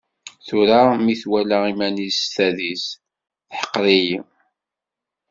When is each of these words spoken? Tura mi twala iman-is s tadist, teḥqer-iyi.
Tura 0.45 0.79
mi 1.03 1.13
twala 1.21 1.57
iman-is 1.71 2.17
s 2.27 2.31
tadist, 2.35 2.89
teḥqer-iyi. 3.49 4.19